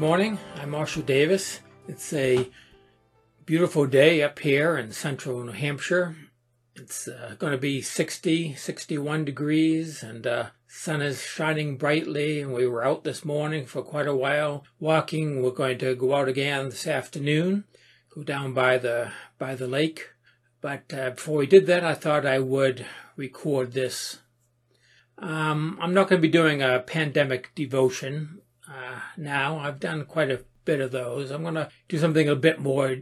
morning. 0.00 0.38
I'm 0.56 0.70
Marshall 0.70 1.02
Davis. 1.02 1.60
It's 1.86 2.14
a 2.14 2.48
beautiful 3.44 3.86
day 3.86 4.22
up 4.22 4.38
here 4.38 4.78
in 4.78 4.92
central 4.92 5.44
New 5.44 5.52
Hampshire. 5.52 6.16
It's 6.74 7.06
uh, 7.06 7.34
going 7.38 7.52
to 7.52 7.58
be 7.58 7.82
60, 7.82 8.54
61 8.54 9.26
degrees, 9.26 10.02
and 10.02 10.26
uh, 10.26 10.46
sun 10.66 11.02
is 11.02 11.22
shining 11.22 11.76
brightly. 11.76 12.40
And 12.40 12.54
we 12.54 12.66
were 12.66 12.82
out 12.82 13.04
this 13.04 13.26
morning 13.26 13.66
for 13.66 13.82
quite 13.82 14.06
a 14.06 14.16
while 14.16 14.64
walking. 14.78 15.42
We're 15.42 15.50
going 15.50 15.76
to 15.80 15.94
go 15.94 16.14
out 16.14 16.28
again 16.28 16.70
this 16.70 16.86
afternoon, 16.86 17.64
go 18.08 18.22
down 18.22 18.54
by 18.54 18.78
the 18.78 19.12
by 19.38 19.54
the 19.54 19.68
lake. 19.68 20.08
But 20.62 20.94
uh, 20.94 21.10
before 21.10 21.36
we 21.36 21.46
did 21.46 21.66
that, 21.66 21.84
I 21.84 21.92
thought 21.92 22.24
I 22.24 22.38
would 22.38 22.86
record 23.16 23.72
this. 23.72 24.20
Um, 25.18 25.78
I'm 25.78 25.92
not 25.92 26.08
going 26.08 26.22
to 26.22 26.26
be 26.26 26.32
doing 26.32 26.62
a 26.62 26.80
pandemic 26.80 27.54
devotion 27.54 28.40
uh, 28.70 29.00
now. 29.16 29.58
I've 29.58 29.80
done 29.80 30.04
quite 30.04 30.30
a 30.30 30.44
bit 30.64 30.80
of 30.80 30.92
those. 30.92 31.30
I'm 31.30 31.42
going 31.42 31.54
to 31.54 31.70
do 31.88 31.98
something 31.98 32.28
a 32.28 32.36
bit 32.36 32.60
more 32.60 32.98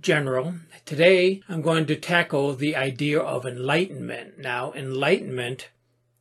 general. 0.00 0.54
Today, 0.84 1.42
I'm 1.48 1.62
going 1.62 1.86
to 1.86 1.96
tackle 1.96 2.54
the 2.54 2.74
idea 2.76 3.20
of 3.20 3.46
enlightenment. 3.46 4.38
Now, 4.38 4.72
enlightenment 4.72 5.68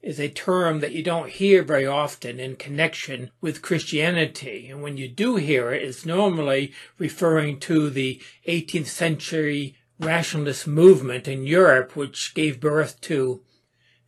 is 0.01 0.19
a 0.19 0.29
term 0.29 0.79
that 0.79 0.91
you 0.91 1.03
don't 1.03 1.29
hear 1.29 1.63
very 1.63 1.85
often 1.85 2.39
in 2.39 2.55
connection 2.55 3.31
with 3.39 3.61
Christianity. 3.61 4.67
And 4.69 4.81
when 4.81 4.97
you 4.97 5.07
do 5.07 5.35
hear 5.35 5.71
it, 5.71 5.83
it's 5.83 6.05
normally 6.05 6.73
referring 6.97 7.59
to 7.61 7.89
the 7.89 8.21
18th 8.47 8.87
century 8.87 9.77
rationalist 9.99 10.67
movement 10.67 11.27
in 11.27 11.45
Europe, 11.45 11.95
which 11.95 12.33
gave 12.33 12.59
birth 12.59 12.99
to 13.01 13.41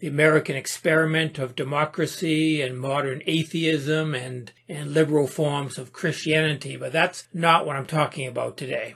the 0.03 0.09
American 0.09 0.57
experiment 0.57 1.39
of 1.39 1.55
democracy 1.55 2.62
and 2.62 2.77
modern 2.77 3.23
atheism 3.25 4.13
and, 4.13 4.51
and 4.68 4.93
liberal 4.93 5.27
forms 5.27 5.77
of 5.77 5.93
Christianity. 5.93 6.76
But 6.76 6.91
that's 6.91 7.29
not 7.34 7.65
what 7.65 7.77
I'm 7.77 7.85
talking 7.85 8.27
about 8.27 8.57
today. 8.57 8.95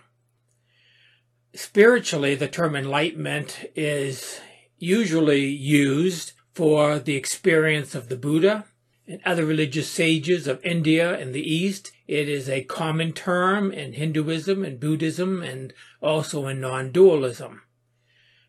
Spiritually, 1.53 2.35
the 2.35 2.49
term 2.49 2.75
enlightenment 2.75 3.71
is 3.73 4.41
usually 4.77 5.45
used 5.45 6.33
for 6.53 6.99
the 6.99 7.15
experience 7.15 7.95
of 7.95 8.09
the 8.09 8.17
Buddha 8.17 8.65
and 9.07 9.21
other 9.23 9.45
religious 9.45 9.89
sages 9.89 10.45
of 10.45 10.59
India 10.65 11.17
and 11.17 11.33
the 11.33 11.49
East. 11.49 11.93
It 12.05 12.27
is 12.27 12.49
a 12.49 12.65
common 12.65 13.13
term 13.13 13.71
in 13.71 13.93
Hinduism 13.93 14.65
and 14.65 14.77
Buddhism 14.77 15.41
and 15.41 15.73
also 16.01 16.47
in 16.47 16.59
non-dualism. 16.59 17.61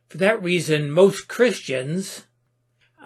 For 0.08 0.18
that 0.18 0.42
reason, 0.42 0.90
most 0.90 1.28
Christians 1.28 2.24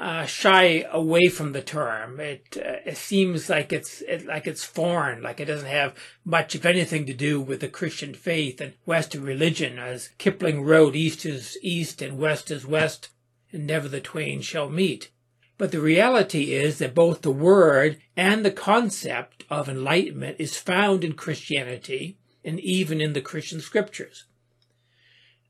uh, 0.02 0.26
shy 0.26 0.84
away 0.90 1.28
from 1.28 1.52
the 1.52 1.62
term. 1.62 2.18
It, 2.18 2.56
uh, 2.56 2.78
it 2.84 2.96
seems 2.96 3.48
like 3.48 3.72
it's 3.72 4.00
it, 4.02 4.26
like 4.26 4.48
it's 4.48 4.64
foreign, 4.64 5.22
like 5.22 5.38
it 5.38 5.44
doesn't 5.44 5.68
have 5.68 5.94
much, 6.24 6.56
if 6.56 6.66
anything, 6.66 7.06
to 7.06 7.14
do 7.14 7.40
with 7.40 7.60
the 7.60 7.68
Christian 7.68 8.12
faith 8.12 8.60
and 8.60 8.72
Western 8.84 9.22
religion. 9.22 9.78
As 9.78 10.10
Kipling 10.18 10.64
wrote, 10.64 10.96
"East 10.96 11.24
is 11.24 11.56
east 11.62 12.02
and 12.02 12.18
West 12.18 12.50
is 12.50 12.66
west, 12.66 13.10
and 13.52 13.64
never 13.64 13.88
the 13.88 14.00
twain 14.00 14.40
shall 14.40 14.68
meet." 14.68 15.12
But 15.56 15.70
the 15.70 15.80
reality 15.80 16.52
is 16.52 16.78
that 16.78 16.96
both 16.96 17.22
the 17.22 17.30
word 17.30 18.00
and 18.16 18.44
the 18.44 18.50
concept 18.50 19.44
of 19.48 19.68
enlightenment 19.68 20.36
is 20.40 20.56
found 20.56 21.04
in 21.04 21.12
Christianity 21.12 22.18
and 22.44 22.58
even 22.58 23.00
in 23.00 23.12
the 23.12 23.20
Christian 23.20 23.60
scriptures. 23.60 24.24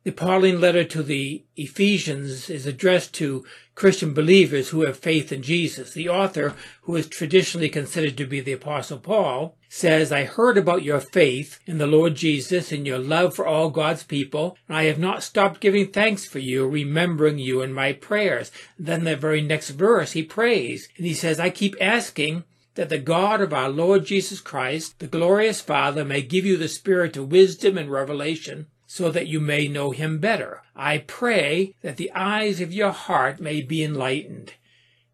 The 0.05 0.11
Pauline 0.11 0.61
letter 0.61 0.83
to 0.83 1.03
the 1.05 1.45
Ephesians 1.55 2.51
is 2.51 2.67
addressed 2.67 3.15
to 3.15 3.45
Christian 3.77 4.13
believers 4.13 4.71
who 4.71 4.85
have 4.85 4.99
faith 4.99 5.31
in 5.31 5.43
Jesus. 5.43 5.93
The 5.93 6.09
author, 6.09 6.55
who 6.83 6.97
is 6.97 7.07
traditionally 7.07 7.69
considered 7.69 8.17
to 8.17 8.27
be 8.27 8.41
the 8.41 8.55
Apostle 8.55 8.99
Paul, 8.99 9.57
says, 9.69 10.11
I 10.11 10.25
heard 10.25 10.59
about 10.59 10.83
your 10.83 10.99
faith 10.99 11.61
in 11.67 11.79
the 11.79 11.87
Lord 11.87 12.17
Jesus 12.17 12.73
and 12.73 12.85
your 12.85 12.99
love 12.99 13.37
for 13.37 13.47
all 13.47 13.71
God's 13.71 14.03
people, 14.03 14.59
and 14.67 14.77
I 14.77 14.85
have 14.85 14.99
not 14.99 15.23
stopped 15.23 15.61
giving 15.61 15.93
thanks 15.93 16.27
for 16.27 16.41
you, 16.41 16.67
remembering 16.67 17.39
you 17.39 17.63
in 17.63 17.73
my 17.73 17.93
prayers. 17.93 18.51
Then 18.77 19.05
the 19.05 19.15
very 19.15 19.41
next 19.41 19.71
verse, 19.71 20.13
he 20.13 20.25
prays, 20.25 20.89
and 20.97 21.07
he 21.07 21.15
says, 21.15 21.39
I 21.39 21.51
keep 21.51 21.77
asking 21.81 22.43
that 22.75 22.89
the 22.89 22.99
God 22.99 23.41
of 23.41 23.53
our 23.53 23.69
Lord 23.69 24.05
Jesus 24.05 24.41
Christ, 24.41 24.99
the 24.99 25.07
glorious 25.07 25.61
Father, 25.61 26.05
may 26.05 26.23
give 26.23 26.45
you 26.45 26.57
the 26.57 26.67
spirit 26.67 27.17
of 27.17 27.31
wisdom 27.31 27.79
and 27.79 27.89
revelation 27.89 28.67
so 28.95 29.11
that 29.11 29.27
you 29.27 29.41
may 29.41 29.67
know 29.67 29.91
him 29.91 30.19
better. 30.19 30.61
I 30.77 30.99
pray 30.99 31.75
that 31.81 31.97
the 31.97 32.13
eyes 32.13 32.61
of 32.61 32.75
your 32.75 32.91
heart 32.91 33.41
may 33.41 33.63
be 33.63 33.83
enlightened, 33.83 34.53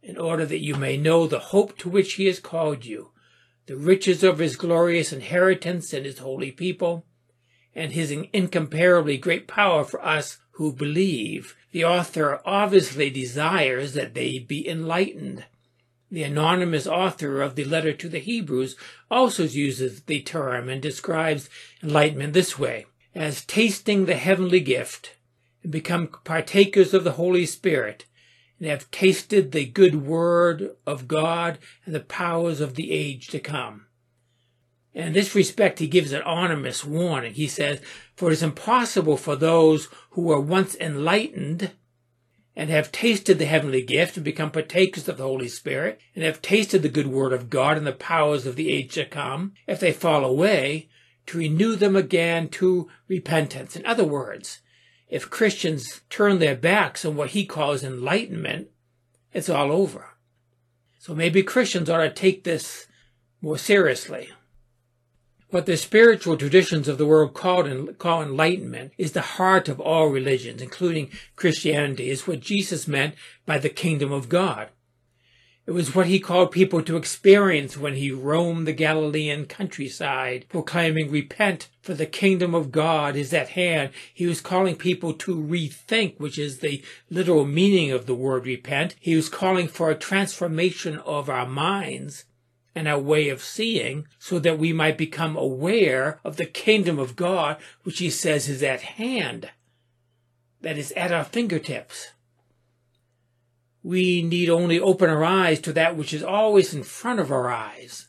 in 0.02 0.18
order 0.18 0.44
that 0.46 0.64
you 0.64 0.74
may 0.74 0.96
know 0.96 1.28
the 1.28 1.38
hope 1.38 1.78
to 1.78 1.88
which 1.88 2.14
he 2.14 2.26
has 2.26 2.40
called 2.40 2.84
you, 2.84 3.12
the 3.66 3.76
riches 3.76 4.24
of 4.24 4.40
his 4.40 4.56
glorious 4.56 5.12
inheritance 5.12 5.92
in 5.92 6.02
his 6.02 6.18
holy 6.18 6.50
people, 6.50 7.06
and 7.72 7.92
his 7.92 8.10
incomparably 8.10 9.16
great 9.16 9.46
power 9.46 9.84
for 9.84 10.04
us 10.04 10.38
who 10.54 10.72
believe. 10.72 11.54
The 11.70 11.84
author 11.84 12.40
obviously 12.44 13.10
desires 13.10 13.92
that 13.92 14.12
they 14.12 14.40
be 14.40 14.68
enlightened. 14.68 15.44
The 16.10 16.24
anonymous 16.24 16.88
author 16.88 17.40
of 17.42 17.54
the 17.54 17.64
letter 17.64 17.92
to 17.92 18.08
the 18.08 18.18
Hebrews 18.18 18.74
also 19.08 19.44
uses 19.44 20.00
the 20.02 20.20
term 20.20 20.68
and 20.68 20.82
describes 20.82 21.48
enlightenment 21.80 22.32
this 22.32 22.58
way 22.58 22.86
as 23.18 23.44
tasting 23.44 24.06
the 24.06 24.14
heavenly 24.14 24.60
gift 24.60 25.16
and 25.64 25.72
become 25.72 26.06
partakers 26.22 26.94
of 26.94 27.02
the 27.02 27.12
Holy 27.12 27.44
Spirit 27.44 28.04
and 28.60 28.68
have 28.68 28.88
tasted 28.92 29.50
the 29.50 29.66
good 29.66 30.06
word 30.06 30.70
of 30.86 31.08
God 31.08 31.58
and 31.84 31.92
the 31.92 32.00
powers 32.00 32.60
of 32.60 32.76
the 32.76 32.92
age 32.92 33.26
to 33.28 33.40
come. 33.40 33.86
In 34.94 35.14
this 35.14 35.34
respect, 35.34 35.80
he 35.80 35.88
gives 35.88 36.12
an 36.12 36.22
ominous 36.22 36.84
warning. 36.84 37.34
He 37.34 37.48
says, 37.48 37.80
For 38.14 38.30
it 38.30 38.34
is 38.34 38.42
impossible 38.42 39.16
for 39.16 39.34
those 39.34 39.88
who 40.10 40.22
were 40.22 40.40
once 40.40 40.76
enlightened 40.76 41.72
and 42.54 42.70
have 42.70 42.92
tasted 42.92 43.40
the 43.40 43.46
heavenly 43.46 43.82
gift 43.82 44.16
and 44.16 44.24
become 44.24 44.52
partakers 44.52 45.08
of 45.08 45.16
the 45.16 45.24
Holy 45.24 45.48
Spirit 45.48 46.00
and 46.14 46.22
have 46.22 46.40
tasted 46.40 46.82
the 46.82 46.88
good 46.88 47.08
word 47.08 47.32
of 47.32 47.50
God 47.50 47.76
and 47.76 47.86
the 47.86 47.92
powers 47.92 48.46
of 48.46 48.54
the 48.54 48.70
age 48.70 48.94
to 48.94 49.04
come, 49.04 49.54
if 49.66 49.80
they 49.80 49.92
fall 49.92 50.24
away, 50.24 50.88
to 51.28 51.38
renew 51.38 51.76
them 51.76 51.96
again 51.96 52.48
to 52.48 52.88
repentance. 53.06 53.76
In 53.76 53.86
other 53.86 54.04
words, 54.04 54.60
if 55.08 55.30
Christians 55.30 56.02
turn 56.10 56.38
their 56.38 56.56
backs 56.56 57.04
on 57.04 57.16
what 57.16 57.30
he 57.30 57.46
calls 57.46 57.82
enlightenment, 57.82 58.68
it's 59.32 59.48
all 59.48 59.72
over. 59.72 60.16
So 60.98 61.14
maybe 61.14 61.42
Christians 61.42 61.88
ought 61.88 62.02
to 62.02 62.10
take 62.10 62.44
this 62.44 62.86
more 63.40 63.56
seriously. 63.56 64.30
What 65.50 65.64
the 65.64 65.78
spiritual 65.78 66.36
traditions 66.36 66.88
of 66.88 66.98
the 66.98 67.06
world 67.06 67.32
call, 67.32 67.64
enlightenment 67.64 68.92
is 68.98 69.12
the 69.12 69.22
heart 69.22 69.68
of 69.70 69.80
all 69.80 70.08
religions, 70.08 70.60
including 70.60 71.10
Christianity, 71.36 72.10
is 72.10 72.26
what 72.26 72.40
Jesus 72.40 72.86
meant 72.86 73.14
by 73.46 73.56
the 73.56 73.70
kingdom 73.70 74.12
of 74.12 74.28
God. 74.28 74.68
It 75.68 75.74
was 75.74 75.94
what 75.94 76.06
he 76.06 76.18
called 76.18 76.50
people 76.50 76.82
to 76.82 76.96
experience 76.96 77.76
when 77.76 77.96
he 77.96 78.10
roamed 78.10 78.66
the 78.66 78.72
Galilean 78.72 79.44
countryside, 79.44 80.46
proclaiming, 80.48 81.10
Repent, 81.10 81.68
for 81.82 81.92
the 81.92 82.06
kingdom 82.06 82.54
of 82.54 82.72
God 82.72 83.16
is 83.16 83.34
at 83.34 83.50
hand. 83.50 83.90
He 84.14 84.24
was 84.24 84.40
calling 84.40 84.76
people 84.76 85.12
to 85.12 85.36
rethink, 85.36 86.18
which 86.18 86.38
is 86.38 86.60
the 86.60 86.82
literal 87.10 87.44
meaning 87.44 87.90
of 87.90 88.06
the 88.06 88.14
word 88.14 88.46
repent. 88.46 88.94
He 88.98 89.14
was 89.14 89.28
calling 89.28 89.68
for 89.68 89.90
a 89.90 89.94
transformation 89.94 91.00
of 91.00 91.28
our 91.28 91.46
minds 91.46 92.24
and 92.74 92.88
our 92.88 92.98
way 92.98 93.28
of 93.28 93.42
seeing 93.42 94.08
so 94.18 94.38
that 94.38 94.58
we 94.58 94.72
might 94.72 94.96
become 94.96 95.36
aware 95.36 96.18
of 96.24 96.38
the 96.38 96.46
kingdom 96.46 96.98
of 96.98 97.14
God, 97.14 97.58
which 97.82 97.98
he 97.98 98.08
says 98.08 98.48
is 98.48 98.62
at 98.62 98.80
hand, 98.80 99.50
that 100.62 100.78
is 100.78 100.92
at 100.92 101.12
our 101.12 101.24
fingertips 101.24 102.12
we 103.82 104.22
need 104.22 104.48
only 104.48 104.78
open 104.78 105.08
our 105.08 105.25
eyes 105.25 105.60
to 105.60 105.72
that 105.72 105.96
which 105.96 106.12
is 106.12 106.22
always 106.22 106.75
in 106.75 106.82
front 106.82 107.20
of 107.20 107.30
our 107.30 107.50
eyes. 107.50 108.08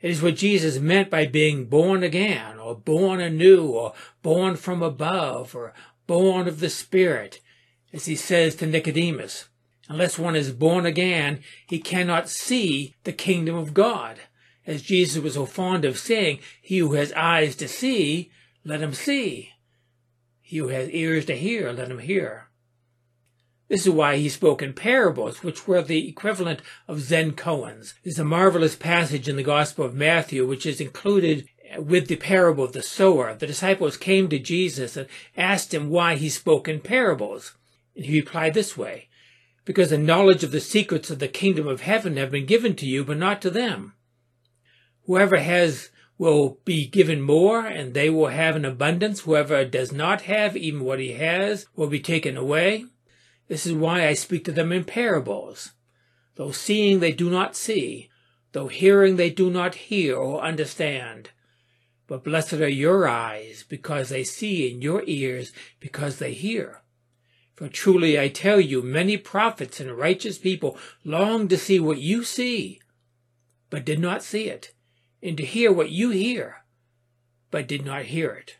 It 0.00 0.10
is 0.10 0.22
what 0.22 0.36
Jesus 0.36 0.78
meant 0.78 1.10
by 1.10 1.26
being 1.26 1.64
born 1.64 2.02
again, 2.02 2.58
or 2.58 2.74
born 2.74 3.20
anew, 3.20 3.68
or 3.68 3.94
born 4.22 4.56
from 4.56 4.82
above, 4.82 5.54
or 5.54 5.72
born 6.06 6.46
of 6.46 6.60
the 6.60 6.68
Spirit, 6.68 7.40
as 7.92 8.04
he 8.06 8.14
says 8.14 8.54
to 8.56 8.66
Nicodemus. 8.66 9.48
Unless 9.88 10.18
one 10.18 10.36
is 10.36 10.52
born 10.52 10.86
again, 10.86 11.40
he 11.66 11.78
cannot 11.78 12.28
see 12.28 12.94
the 13.04 13.12
kingdom 13.12 13.54
of 13.54 13.74
God. 13.74 14.18
As 14.66 14.82
Jesus 14.82 15.22
was 15.22 15.34
so 15.34 15.46
fond 15.46 15.84
of 15.84 15.98
saying, 15.98 16.40
he 16.60 16.78
who 16.78 16.94
has 16.94 17.12
eyes 17.12 17.54
to 17.56 17.68
see, 17.68 18.30
let 18.64 18.80
him 18.80 18.94
see. 18.94 19.50
He 20.40 20.58
who 20.58 20.68
has 20.68 20.88
ears 20.90 21.26
to 21.26 21.36
hear, 21.36 21.72
let 21.72 21.90
him 21.90 21.98
hear. 21.98 22.48
This 23.68 23.86
is 23.86 23.92
why 23.92 24.16
he 24.16 24.28
spoke 24.28 24.62
in 24.62 24.74
parables, 24.74 25.42
which 25.42 25.66
were 25.66 25.82
the 25.82 26.08
equivalent 26.08 26.60
of 26.86 27.00
Zen 27.00 27.32
koans. 27.32 27.94
There's 28.02 28.18
a 28.18 28.24
marvelous 28.24 28.76
passage 28.76 29.28
in 29.28 29.36
the 29.36 29.42
Gospel 29.42 29.86
of 29.86 29.94
Matthew, 29.94 30.46
which 30.46 30.66
is 30.66 30.80
included 30.80 31.48
with 31.78 32.08
the 32.08 32.16
parable 32.16 32.64
of 32.64 32.72
the 32.72 32.82
sower. 32.82 33.34
The 33.34 33.46
disciples 33.46 33.96
came 33.96 34.28
to 34.28 34.38
Jesus 34.38 34.96
and 34.96 35.08
asked 35.36 35.72
him 35.72 35.88
why 35.88 36.16
he 36.16 36.28
spoke 36.28 36.68
in 36.68 36.80
parables. 36.80 37.56
And 37.96 38.04
he 38.04 38.20
replied 38.20 38.54
this 38.54 38.76
way, 38.76 39.08
Because 39.64 39.90
the 39.90 39.98
knowledge 39.98 40.44
of 40.44 40.52
the 40.52 40.60
secrets 40.60 41.10
of 41.10 41.18
the 41.18 41.28
kingdom 41.28 41.66
of 41.66 41.80
heaven 41.80 42.16
have 42.18 42.30
been 42.30 42.46
given 42.46 42.76
to 42.76 42.86
you, 42.86 43.02
but 43.02 43.16
not 43.16 43.40
to 43.42 43.50
them. 43.50 43.94
Whoever 45.06 45.38
has 45.38 45.90
will 46.18 46.58
be 46.64 46.86
given 46.86 47.20
more 47.20 47.66
and 47.66 47.92
they 47.92 48.08
will 48.08 48.28
have 48.28 48.56
an 48.56 48.64
abundance. 48.64 49.20
Whoever 49.20 49.64
does 49.64 49.90
not 49.90 50.22
have 50.22 50.56
even 50.56 50.84
what 50.84 51.00
he 51.00 51.12
has 51.12 51.66
will 51.74 51.88
be 51.88 52.00
taken 52.00 52.36
away. 52.36 52.86
This 53.48 53.66
is 53.66 53.72
why 53.72 54.06
I 54.06 54.14
speak 54.14 54.44
to 54.44 54.52
them 54.52 54.72
in 54.72 54.84
parables. 54.84 55.72
Though 56.36 56.50
seeing 56.50 57.00
they 57.00 57.12
do 57.12 57.30
not 57.30 57.56
see, 57.56 58.10
though 58.52 58.68
hearing 58.68 59.16
they 59.16 59.30
do 59.30 59.50
not 59.50 59.74
hear 59.74 60.16
or 60.16 60.42
understand. 60.42 61.30
But 62.06 62.24
blessed 62.24 62.54
are 62.54 62.68
your 62.68 63.06
eyes 63.08 63.64
because 63.68 64.08
they 64.08 64.24
see, 64.24 64.70
and 64.70 64.82
your 64.82 65.02
ears 65.06 65.52
because 65.80 66.18
they 66.18 66.32
hear. 66.32 66.82
For 67.54 67.68
truly 67.68 68.18
I 68.18 68.28
tell 68.28 68.60
you, 68.60 68.82
many 68.82 69.16
prophets 69.16 69.78
and 69.78 69.96
righteous 69.96 70.38
people 70.38 70.76
longed 71.04 71.50
to 71.50 71.56
see 71.56 71.78
what 71.78 71.98
you 71.98 72.24
see, 72.24 72.80
but 73.70 73.84
did 73.84 74.00
not 74.00 74.24
see 74.24 74.48
it, 74.48 74.74
and 75.22 75.36
to 75.36 75.44
hear 75.44 75.72
what 75.72 75.90
you 75.90 76.10
hear, 76.10 76.64
but 77.50 77.68
did 77.68 77.84
not 77.84 78.06
hear 78.06 78.32
it. 78.32 78.56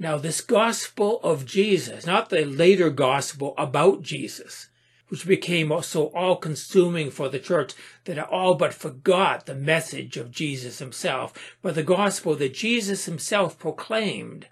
Now, 0.00 0.16
this 0.16 0.40
gospel 0.40 1.20
of 1.24 1.44
Jesus, 1.44 2.06
not 2.06 2.28
the 2.28 2.44
later 2.44 2.88
gospel 2.88 3.52
about 3.58 4.02
Jesus, 4.02 4.68
which 5.08 5.26
became 5.26 5.72
so 5.82 6.06
all 6.14 6.36
consuming 6.36 7.10
for 7.10 7.28
the 7.28 7.40
church 7.40 7.72
that 8.04 8.18
it 8.18 8.28
all 8.28 8.54
but 8.54 8.72
forgot 8.72 9.46
the 9.46 9.56
message 9.56 10.16
of 10.16 10.30
Jesus 10.30 10.78
himself, 10.78 11.56
but 11.62 11.74
the 11.74 11.82
gospel 11.82 12.36
that 12.36 12.54
Jesus 12.54 13.06
himself 13.06 13.58
proclaimed 13.58 14.46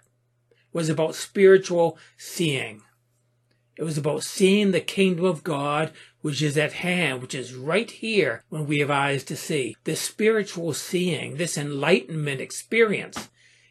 was 0.73 0.89
about 0.89 1.15
spiritual 1.15 1.97
seeing. 2.17 2.81
It 3.77 3.83
was 3.83 3.97
about 3.97 4.23
seeing 4.23 4.71
the 4.71 4.81
kingdom 4.81 5.25
of 5.25 5.43
God, 5.43 5.93
which 6.21 6.41
is 6.41 6.57
at 6.57 6.73
hand, 6.73 7.21
which 7.21 7.35
is 7.35 7.53
right 7.53 7.89
here 7.89 8.43
when 8.49 8.65
we 8.65 8.79
have 8.79 8.91
eyes 8.91 9.23
to 9.25 9.35
see. 9.35 9.77
This 9.85 10.01
spiritual 10.01 10.73
seeing, 10.73 11.37
this 11.37 11.57
enlightenment 11.57 12.41
experience 12.41 13.29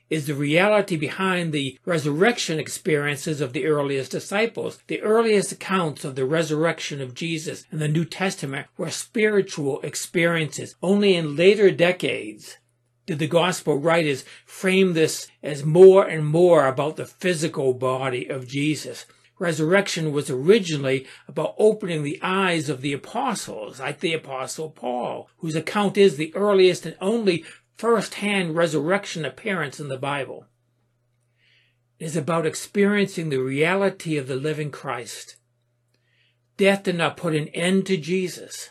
is 0.08 0.26
the 0.26 0.35
reality 0.35 0.97
behind 0.97 1.53
the 1.53 1.79
resurrection 1.85 2.58
experiences 2.58 3.41
of 3.41 3.53
the 3.53 3.67
earliest 3.67 4.12
disciples. 4.12 4.79
The 4.87 5.03
earliest 5.03 5.53
accounts 5.53 6.05
of 6.05 6.14
the 6.14 6.25
resurrection 6.25 7.00
of 7.00 7.14
Jesus 7.14 7.64
in 7.73 7.79
the 7.79 7.88
New 7.88 8.05
Testament 8.05 8.69
were 8.76 8.91
spiritual 8.91 9.81
experiences. 9.81 10.76
Only 10.82 11.17
in 11.17 11.37
later 11.37 11.70
decades 11.70 12.58
did 13.06 13.19
the 13.19 13.26
gospel 13.26 13.79
writers 13.79 14.25
frame 14.44 14.93
this 14.93 15.29
as 15.43 15.64
more 15.64 16.06
and 16.06 16.26
more 16.26 16.67
about 16.67 16.97
the 16.97 17.06
physical 17.06 17.73
body 17.73 18.29
of 18.29 18.49
Jesus. 18.49 19.06
Resurrection 19.38 20.12
was 20.12 20.31
originally 20.31 21.06
about 21.29 21.55
opening 21.59 22.02
the 22.02 22.19
eyes 22.23 22.69
of 22.69 22.81
the 22.81 22.93
apostles, 22.93 23.81
like 23.81 24.00
the 24.00 24.14
apostle 24.14 24.70
Paul, 24.70 25.29
whose 25.38 25.55
account 25.55 25.99
is 25.99 26.17
the 26.17 26.35
earliest 26.35 26.87
and 26.87 26.97
only 27.00 27.44
first-hand 27.76 28.56
resurrection 28.56 29.25
appearance 29.25 29.78
in 29.78 29.88
the 29.88 29.99
Bible. 29.99 30.46
It 31.99 32.06
is 32.06 32.17
about 32.17 32.46
experiencing 32.46 33.28
the 33.28 33.38
reality 33.38 34.17
of 34.17 34.28
the 34.28 34.37
living 34.37 34.70
Christ. 34.70 35.37
Death 36.56 36.84
did 36.84 36.96
not 36.96 37.17
put 37.17 37.34
an 37.34 37.49
end 37.49 37.87
to 37.87 37.96
Jesus, 37.96 38.70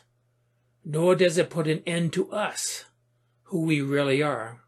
nor 0.84 1.16
does 1.16 1.38
it 1.38 1.50
put 1.50 1.68
an 1.68 1.84
end 1.86 2.13
to 2.13 2.31
us 2.31 2.86
who 3.44 3.62
we 3.62 3.81
really 3.81 4.24
are. 4.24 4.62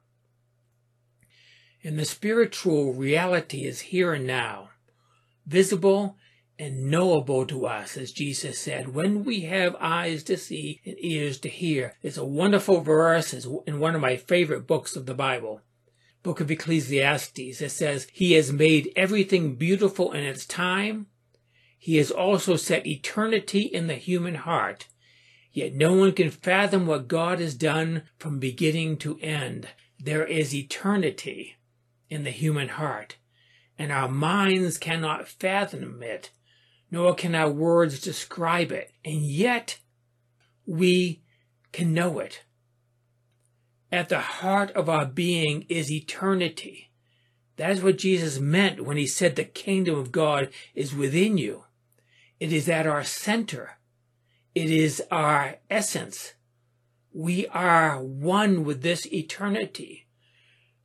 And 1.84 1.98
the 1.98 2.06
spiritual 2.06 2.94
reality 2.94 3.66
is 3.66 3.80
here 3.80 4.14
and 4.14 4.28
now, 4.28 4.70
visible 5.46 6.18
and 6.60 6.90
knowable 6.90 7.46
to 7.46 7.66
us, 7.66 7.98
as 7.98 8.12
Jesus 8.12 8.58
said, 8.58 8.94
when 8.94 9.24
we 9.24 9.42
have 9.42 9.76
eyes 9.80 10.24
to 10.24 10.38
see 10.38 10.82
and 10.86 10.96
ears 11.00 11.40
to 11.40 11.50
hear. 11.50 11.96
It's 12.02 12.18
a 12.18 12.26
wonderful 12.26 12.82
verse 12.82 13.34
in 13.34 13.80
one 13.80 13.96
of 13.96 14.02
my 14.02 14.18
favorite 14.18 14.66
books 14.66 14.96
of 14.96 15.06
the 15.06 15.14
Bible. 15.14 15.62
Book 16.24 16.42
of 16.42 16.50
Ecclesiastes. 16.50 17.62
It 17.62 17.70
says, 17.70 18.08
He 18.12 18.34
has 18.34 18.52
made 18.52 18.92
everything 18.96 19.56
beautiful 19.56 20.12
in 20.12 20.24
its 20.24 20.46
time. 20.46 21.08
He 21.78 21.98
has 21.98 22.10
also 22.10 22.56
set 22.56 22.88
eternity 22.88 23.62
in 23.62 23.88
the 23.88 23.96
human 23.96 24.36
heart. 24.36 24.88
Yet 25.52 25.74
no 25.74 25.94
one 25.94 26.12
can 26.12 26.32
fathom 26.32 26.86
what 26.86 27.08
God 27.08 27.40
has 27.40 27.56
done 27.56 28.04
from 28.18 28.40
beginning 28.40 28.98
to 28.98 29.20
end. 29.20 29.70
There 30.00 30.26
is 30.26 30.54
eternity 30.54 31.56
in 32.10 32.24
the 32.24 32.32
human 32.32 32.70
heart, 32.70 33.18
and 33.78 33.92
our 33.92 34.08
minds 34.08 34.78
cannot 34.78 35.28
fathom 35.28 36.02
it, 36.04 36.32
nor 36.90 37.14
can 37.14 37.36
our 37.36 37.50
words 37.50 38.00
describe 38.00 38.72
it. 38.72 38.92
And 39.04 39.22
yet, 39.22 39.80
we 40.66 41.22
can 41.72 41.94
know 41.94 42.20
it. 42.20 42.44
At 43.92 44.10
the 44.10 44.20
heart 44.20 44.72
of 44.72 44.90
our 44.90 45.06
being 45.06 45.66
is 45.70 45.92
eternity. 45.92 46.92
That 47.56 47.72
is 47.72 47.82
what 47.82 47.98
Jesus 47.98 48.40
meant 48.40 48.86
when 48.86 48.98
he 48.98 49.08
said 49.08 49.36
the 49.36 49.44
kingdom 49.44 49.98
of 49.98 50.12
God 50.12 50.50
is 50.76 50.94
within 50.94 51.38
you. 51.38 51.64
It 52.40 52.54
is 52.54 52.70
at 52.70 52.86
our 52.86 53.04
center. 53.04 53.78
It 54.54 54.70
is 54.70 55.02
our 55.10 55.58
essence. 55.70 56.34
We 57.12 57.48
are 57.48 58.02
one 58.02 58.64
with 58.64 58.82
this 58.82 59.12
eternity. 59.12 60.08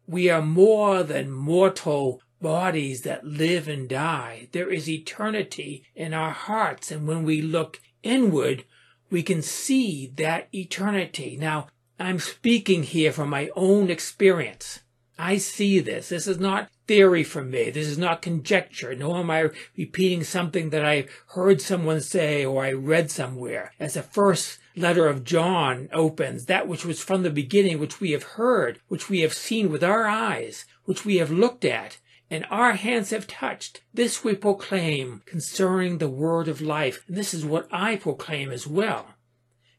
We 0.06 0.30
are 0.30 0.42
more 0.42 1.02
than 1.02 1.30
mortal 1.30 2.22
bodies 2.42 3.02
that 3.02 3.24
live 3.24 3.68
and 3.68 3.88
die. 3.88 4.48
There 4.52 4.70
is 4.70 4.88
eternity 4.88 5.84
in 5.94 6.12
our 6.12 6.32
hearts. 6.32 6.90
And 6.90 7.06
when 7.06 7.22
we 7.22 7.40
look 7.40 7.80
inward, 8.02 8.64
we 9.10 9.22
can 9.22 9.40
see 9.40 10.12
that 10.16 10.48
eternity. 10.52 11.38
Now, 11.40 11.68
I'm 11.98 12.18
speaking 12.18 12.82
here 12.82 13.12
from 13.12 13.30
my 13.30 13.50
own 13.54 13.90
experience. 13.90 14.80
I 15.18 15.36
see 15.38 15.78
this. 15.78 16.08
This 16.08 16.26
is 16.26 16.40
not 16.40 16.68
theory 16.88 17.22
from 17.22 17.50
me. 17.50 17.70
This 17.70 17.86
is 17.86 17.98
not 17.98 18.22
conjecture. 18.22 18.94
Nor 18.94 19.18
am 19.18 19.30
I 19.30 19.50
repeating 19.76 20.24
something 20.24 20.70
that 20.70 20.84
I 20.84 21.06
heard 21.28 21.60
someone 21.60 22.00
say 22.00 22.44
or 22.44 22.64
I 22.64 22.72
read 22.72 23.10
somewhere. 23.10 23.72
As 23.78 23.94
the 23.94 24.02
first 24.02 24.58
letter 24.74 25.06
of 25.06 25.24
John 25.24 25.88
opens, 25.92 26.46
that 26.46 26.66
which 26.66 26.84
was 26.84 27.00
from 27.00 27.22
the 27.22 27.30
beginning, 27.30 27.78
which 27.78 28.00
we 28.00 28.10
have 28.12 28.22
heard, 28.22 28.80
which 28.88 29.08
we 29.08 29.20
have 29.20 29.34
seen 29.34 29.70
with 29.70 29.84
our 29.84 30.06
eyes, 30.06 30.64
which 30.84 31.04
we 31.04 31.16
have 31.16 31.30
looked 31.30 31.64
at, 31.64 31.98
and 32.32 32.46
our 32.48 32.72
hands 32.72 33.10
have 33.10 33.26
touched. 33.26 33.82
This 33.92 34.24
we 34.24 34.34
proclaim 34.34 35.20
concerning 35.26 35.98
the 35.98 36.08
word 36.08 36.48
of 36.48 36.62
life. 36.62 37.04
And 37.06 37.14
this 37.14 37.34
is 37.34 37.44
what 37.44 37.68
I 37.70 37.96
proclaim 37.96 38.50
as 38.50 38.66
well. 38.66 39.08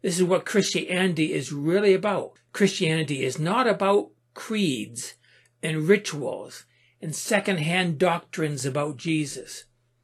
This 0.04 0.20
is 0.20 0.24
what 0.24 0.46
Christianity 0.46 1.34
is 1.34 1.52
really 1.52 1.96
about. 1.96 2.34
Christianity 2.52 3.24
is 3.24 3.40
not 3.40 3.66
about 3.66 4.12
creeds 4.36 5.16
and 5.64 5.88
rituals 5.88 6.66
and 7.02 7.16
second-hand 7.16 7.98
doctrines 7.98 8.68
about 8.68 8.98
Jesus. 8.98 9.64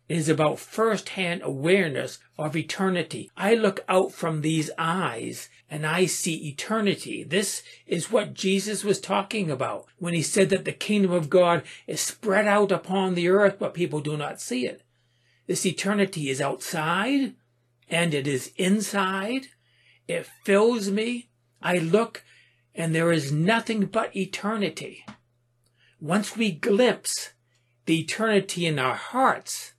It 0.09 0.17
is 0.17 0.27
about 0.27 0.59
first-hand 0.59 1.41
awareness 1.43 2.17
of 2.35 2.55
eternity. 2.55 3.29
I 3.37 3.53
look 3.53 3.85
out 3.87 4.11
from 4.11 4.41
these 4.41 4.71
eyes 4.75 5.49
and 5.69 5.85
I 5.85 6.07
see 6.07 6.47
eternity. 6.47 7.23
This 7.23 7.61
is 7.85 8.11
what 8.11 8.33
Jesus 8.33 8.83
was 8.83 8.99
talking 8.99 9.51
about 9.51 9.85
when 9.99 10.15
he 10.15 10.23
said 10.23 10.49
that 10.49 10.65
the 10.65 10.71
kingdom 10.71 11.11
of 11.11 11.29
God 11.29 11.61
is 11.85 12.01
spread 12.01 12.47
out 12.47 12.71
upon 12.71 13.13
the 13.13 13.29
earth, 13.29 13.57
but 13.59 13.75
people 13.75 14.01
do 14.01 14.17
not 14.17 14.41
see 14.41 14.65
it. 14.65 14.81
This 15.45 15.63
eternity 15.63 16.31
is 16.31 16.41
outside 16.41 17.35
and 17.87 18.15
it 18.15 18.27
is 18.27 18.51
inside. 18.57 19.47
It 20.07 20.25
fills 20.43 20.89
me. 20.89 21.29
I 21.61 21.77
look 21.77 22.23
and 22.73 22.95
there 22.95 23.11
is 23.11 23.31
nothing 23.31 23.85
but 23.85 24.15
eternity. 24.15 25.05
Once 26.01 26.35
we 26.35 26.51
glimpse 26.51 27.33
the 27.85 27.99
eternity 27.99 28.65
in 28.65 28.79
our 28.79 28.95
hearts, 28.95 29.73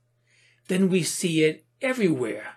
then 0.70 0.88
we 0.88 1.02
see 1.02 1.42
it 1.42 1.66
everywhere. 1.82 2.54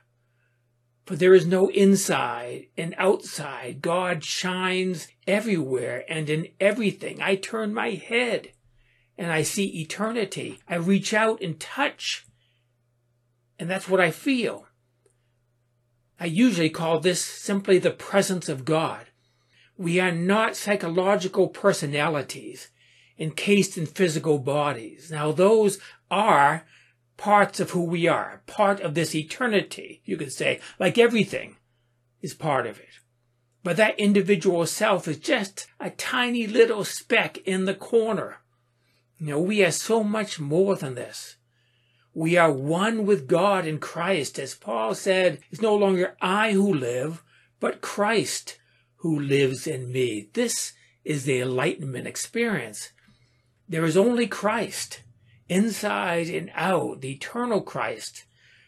For 1.05 1.15
there 1.15 1.33
is 1.33 1.47
no 1.47 1.67
inside 1.69 2.67
and 2.77 2.93
outside. 2.97 3.81
God 3.81 4.23
shines 4.23 5.07
everywhere 5.25 6.05
and 6.07 6.29
in 6.29 6.49
everything. 6.59 7.21
I 7.21 7.35
turn 7.35 7.73
my 7.73 7.89
head 7.91 8.49
and 9.17 9.31
I 9.31 9.41
see 9.41 9.81
eternity. 9.81 10.59
I 10.69 10.75
reach 10.75 11.11
out 11.11 11.41
and 11.41 11.59
touch, 11.59 12.27
and 13.57 13.67
that's 13.67 13.89
what 13.89 13.99
I 13.99 14.11
feel. 14.11 14.67
I 16.19 16.25
usually 16.25 16.69
call 16.69 16.99
this 16.99 17.19
simply 17.19 17.79
the 17.79 17.91
presence 17.91 18.47
of 18.47 18.63
God. 18.63 19.07
We 19.75 19.99
are 19.99 20.11
not 20.11 20.55
psychological 20.55 21.47
personalities 21.47 22.69
encased 23.17 23.75
in 23.75 23.87
physical 23.87 24.37
bodies. 24.37 25.09
Now, 25.09 25.31
those 25.31 25.79
are 26.11 26.65
parts 27.23 27.61
of 27.61 27.69
who 27.69 27.81
we 27.81 28.05
are, 28.05 28.41
part 28.47 28.81
of 28.81 28.95
this 28.95 29.15
eternity, 29.15 30.01
you 30.03 30.17
could 30.17 30.33
say, 30.33 30.59
like 30.77 30.97
everything 30.97 31.55
is 32.21 32.33
part 32.33 32.67
of 32.67 32.77
it. 32.77 32.99
But 33.63 33.77
that 33.77 33.97
individual 33.97 34.65
self 34.65 35.07
is 35.07 35.19
just 35.19 35.65
a 35.79 35.89
tiny 35.91 36.45
little 36.47 36.83
speck 36.83 37.37
in 37.45 37.63
the 37.63 37.75
corner. 37.75 38.39
You 39.17 39.27
know, 39.27 39.39
we 39.39 39.63
are 39.63 39.71
so 39.71 40.03
much 40.03 40.37
more 40.37 40.75
than 40.75 40.95
this. 40.95 41.37
We 42.13 42.35
are 42.35 42.51
one 42.51 43.05
with 43.05 43.29
God 43.29 43.65
in 43.65 43.79
Christ. 43.79 44.37
As 44.37 44.53
Paul 44.53 44.93
said, 44.93 45.39
it's 45.49 45.61
no 45.61 45.77
longer 45.77 46.17
I 46.19 46.51
who 46.51 46.73
live, 46.73 47.23
but 47.61 47.79
Christ 47.79 48.57
who 48.97 49.17
lives 49.17 49.65
in 49.65 49.93
me. 49.93 50.27
This 50.33 50.73
is 51.05 51.23
the 51.23 51.39
enlightenment 51.39 52.05
experience. 52.05 52.91
There 53.69 53.85
is 53.85 53.95
only 53.95 54.27
Christ, 54.27 55.03
inside 55.49 56.29
and 56.29 56.51
out, 56.55 57.01
the 57.01 57.11
eternal 57.13 57.61
Christ, 57.61 58.25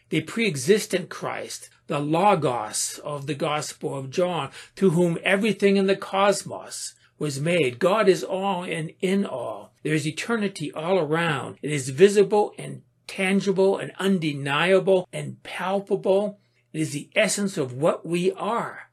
the 0.08 0.20
pre-existent 0.22 1.08
Christ, 1.08 1.70
the 1.86 1.98
Logos 1.98 3.00
of 3.04 3.26
the 3.26 3.34
Gospel 3.34 3.96
of 3.96 4.10
John, 4.10 4.50
to 4.76 4.90
whom 4.90 5.18
everything 5.22 5.76
in 5.76 5.86
the 5.86 5.96
cosmos 5.96 6.94
was 7.18 7.40
made. 7.40 7.78
God 7.78 8.08
is 8.08 8.22
all 8.22 8.64
and 8.64 8.92
in 9.00 9.24
all. 9.24 9.72
There 9.82 9.94
is 9.94 10.06
eternity 10.06 10.72
all 10.72 10.98
around. 10.98 11.58
It 11.62 11.70
is 11.70 11.88
visible 11.88 12.52
and 12.58 12.82
tangible 13.06 13.78
and 13.78 13.92
undeniable 13.98 15.08
and 15.12 15.42
palpable. 15.42 16.38
It 16.72 16.80
is 16.80 16.92
the 16.92 17.08
essence 17.14 17.56
of 17.56 17.72
what 17.72 18.04
we 18.04 18.32
are. 18.32 18.90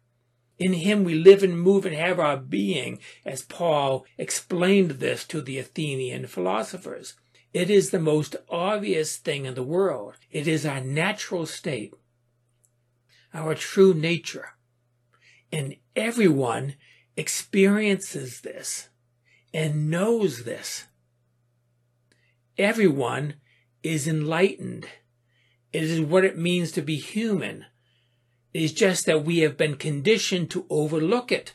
In 0.59 0.73
him 0.73 1.03
we 1.03 1.15
live 1.15 1.43
and 1.43 1.59
move 1.59 1.85
and 1.85 1.95
have 1.95 2.19
our 2.19 2.37
being, 2.37 2.99
as 3.25 3.41
Paul 3.41 4.05
explained 4.17 4.91
this 4.91 5.25
to 5.25 5.41
the 5.41 5.57
Athenian 5.57 6.27
philosophers. 6.27 7.15
It 7.53 7.69
is 7.69 7.91
the 7.91 7.99
most 7.99 8.35
obvious 8.49 9.17
thing 9.17 9.45
in 9.45 9.53
the 9.53 9.63
world. 9.63 10.15
It 10.31 10.47
is 10.47 10.65
our 10.65 10.81
natural 10.81 11.45
state, 11.45 11.93
our 13.33 13.53
true 13.53 13.93
nature. 13.93 14.49
And 15.51 15.75
everyone 15.95 16.75
experiences 17.15 18.41
this 18.41 18.89
and 19.53 19.91
knows 19.91 20.45
this. 20.45 20.85
Everyone 22.57 23.35
is 23.83 24.07
enlightened. 24.07 24.87
It 25.71 25.83
is 25.83 26.01
what 26.01 26.25
it 26.25 26.37
means 26.37 26.71
to 26.71 26.81
be 26.81 26.95
human. 26.95 27.65
It 28.51 28.63
is 28.63 28.73
just 28.73 29.05
that 29.05 29.25
we 29.25 29.39
have 29.39 29.57
been 29.57 29.75
conditioned 29.75 30.49
to 30.51 30.65
overlook 30.71 31.31
it, 31.31 31.53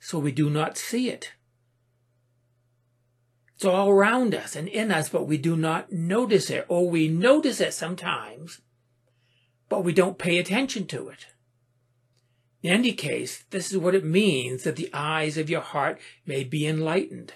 so 0.00 0.18
we 0.18 0.32
do 0.32 0.50
not 0.50 0.76
see 0.76 1.10
it. 1.10 1.32
It's 3.56 3.64
all 3.64 3.88
around 3.88 4.34
us 4.34 4.54
and 4.54 4.68
in 4.68 4.92
us, 4.92 5.08
but 5.08 5.26
we 5.26 5.38
do 5.38 5.56
not 5.56 5.90
notice 5.90 6.50
it, 6.50 6.66
or 6.68 6.90
we 6.90 7.08
notice 7.08 7.58
it 7.58 7.72
sometimes, 7.72 8.60
but 9.70 9.82
we 9.82 9.94
don't 9.94 10.18
pay 10.18 10.36
attention 10.36 10.86
to 10.88 11.08
it. 11.08 11.26
In 12.62 12.72
any 12.72 12.92
case, 12.92 13.44
this 13.48 13.72
is 13.72 13.78
what 13.78 13.94
it 13.94 14.04
means 14.04 14.64
that 14.64 14.76
the 14.76 14.90
eyes 14.92 15.38
of 15.38 15.48
your 15.48 15.62
heart 15.62 15.98
may 16.26 16.44
be 16.44 16.66
enlightened. 16.66 17.32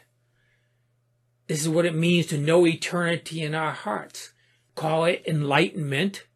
This 1.47 1.63
is 1.63 1.71
what 1.71 1.87
it 1.87 1.95
means 1.95 2.27
to 2.27 2.39
know 2.39 2.67
eternity 2.67 3.43
in 3.43 3.55
our 3.55 3.73
hearts. 3.73 4.35
Call 4.75 5.07
it 5.07 5.23
enlightenment 5.27 6.27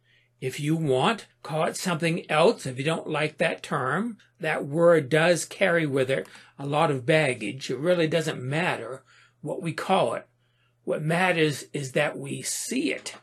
if 0.40 0.58
you 0.58 0.76
want. 0.76 1.26
Call 1.42 1.64
it 1.64 1.76
something 1.76 2.28
else 2.30 2.64
if 2.64 2.78
you 2.78 2.84
don't 2.84 3.08
like 3.08 3.36
that 3.36 3.62
term. 3.62 4.16
That 4.40 4.66
word 4.66 5.10
does 5.10 5.44
carry 5.44 5.84
with 5.84 6.10
it 6.10 6.26
a 6.58 6.64
lot 6.64 6.90
of 6.90 7.04
baggage. 7.04 7.70
It 7.70 7.78
really 7.78 8.08
doesn't 8.08 8.42
matter 8.42 9.02
what 9.44 9.60
we 9.60 9.74
call 9.74 10.14
it. 10.14 10.26
What 10.84 11.02
matters 11.02 11.64
is 11.74 11.92
that 11.92 12.18
we 12.18 12.40
see 12.40 12.92
it 12.92 13.16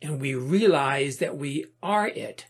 and 0.00 0.20
we 0.20 0.34
realize 0.34 1.18
that 1.18 1.36
we 1.36 1.66
are 1.82 2.06
it. 2.06 2.46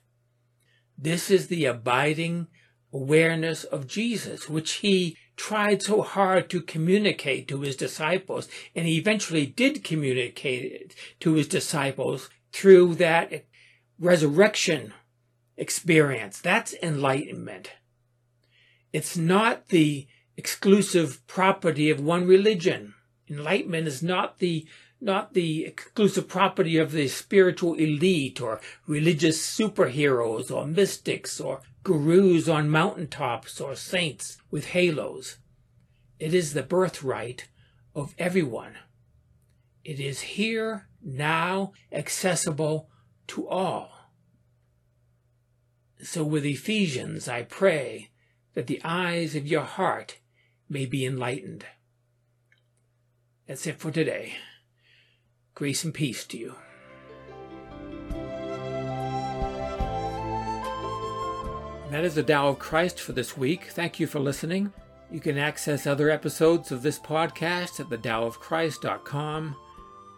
This 0.96 1.30
is 1.30 1.48
the 1.48 1.64
abiding 1.64 2.48
awareness 2.92 3.64
of 3.64 3.86
Jesus, 3.86 4.48
which 4.48 4.72
he 4.74 5.16
tried 5.36 5.82
so 5.82 6.02
hard 6.02 6.50
to 6.50 6.60
communicate 6.60 7.48
to 7.48 7.62
his 7.62 7.76
disciples, 7.76 8.46
and 8.76 8.86
he 8.86 8.98
eventually 8.98 9.46
did 9.46 9.82
communicate 9.82 10.70
it 10.70 10.94
to 11.20 11.32
his 11.32 11.48
disciples 11.48 12.28
through 12.52 12.94
that 12.96 13.46
resurrection 13.98 14.92
experience. 15.56 16.40
That's 16.40 16.74
enlightenment. 16.82 17.70
It's 18.92 19.16
not 19.16 19.68
the 19.68 20.06
exclusive 20.36 21.26
property 21.26 21.90
of 21.90 22.00
one 22.00 22.26
religion. 22.26 22.94
Enlightenment 23.28 23.86
is 23.86 24.02
not 24.02 24.38
the 24.38 24.66
not 25.00 25.34
the 25.34 25.64
exclusive 25.64 26.28
property 26.28 26.78
of 26.78 26.92
the 26.92 27.08
spiritual 27.08 27.74
elite 27.74 28.40
or 28.40 28.60
religious 28.86 29.44
superheroes 29.44 30.48
or 30.48 30.64
mystics 30.64 31.40
or 31.40 31.60
gurus 31.82 32.48
on 32.48 32.70
mountaintops 32.70 33.60
or 33.60 33.74
saints 33.74 34.38
with 34.48 34.66
halos. 34.66 35.38
It 36.20 36.32
is 36.32 36.54
the 36.54 36.62
birthright 36.62 37.48
of 37.96 38.14
everyone. 38.16 38.76
It 39.82 39.98
is 39.98 40.20
here, 40.20 40.86
now, 41.02 41.72
accessible 41.90 42.88
to 43.26 43.48
all. 43.48 43.90
So 46.00 46.22
with 46.22 46.44
Ephesians, 46.44 47.26
I 47.26 47.42
pray 47.42 48.10
that 48.54 48.68
the 48.68 48.80
eyes 48.84 49.34
of 49.34 49.46
your 49.48 49.62
heart 49.62 50.18
may 50.72 50.86
be 50.86 51.04
enlightened. 51.04 51.66
That's 53.46 53.66
it 53.66 53.78
for 53.78 53.90
today. 53.90 54.36
Grace 55.54 55.84
and 55.84 55.92
peace 55.92 56.24
to 56.24 56.38
you. 56.38 56.54
That 61.90 62.04
is 62.04 62.14
the 62.14 62.22
Tao 62.22 62.48
of 62.48 62.58
Christ 62.58 62.98
for 62.98 63.12
this 63.12 63.36
week. 63.36 63.64
Thank 63.64 64.00
you 64.00 64.06
for 64.06 64.18
listening. 64.18 64.72
You 65.10 65.20
can 65.20 65.36
access 65.36 65.86
other 65.86 66.08
episodes 66.08 66.72
of 66.72 66.80
this 66.80 66.98
podcast 66.98 67.78
at 67.78 67.90
thedaoofchrist.com. 67.90 69.56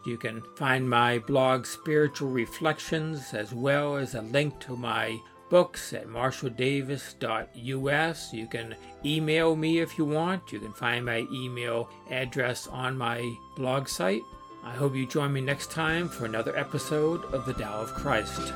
You 0.06 0.16
can 0.16 0.42
find 0.54 0.88
my 0.88 1.18
blog 1.18 1.66
Spiritual 1.66 2.28
Reflections 2.28 3.34
as 3.34 3.52
well 3.52 3.96
as 3.96 4.14
a 4.14 4.22
link 4.22 4.60
to 4.60 4.76
my 4.76 5.18
books 5.54 5.92
at 5.92 6.08
marshalldavis.us. 6.08 8.32
You 8.32 8.48
can 8.48 8.74
email 9.04 9.54
me 9.54 9.78
if 9.78 9.96
you 9.96 10.04
want. 10.04 10.50
You 10.50 10.58
can 10.58 10.72
find 10.72 11.06
my 11.06 11.28
email 11.32 11.88
address 12.10 12.66
on 12.66 12.98
my 12.98 13.36
blog 13.54 13.86
site. 13.86 14.22
I 14.64 14.72
hope 14.72 14.96
you 14.96 15.06
join 15.06 15.32
me 15.32 15.40
next 15.40 15.70
time 15.70 16.08
for 16.08 16.24
another 16.24 16.58
episode 16.58 17.22
of 17.32 17.46
The 17.46 17.52
Tao 17.52 17.82
of 17.82 17.94
Christ. 17.94 18.52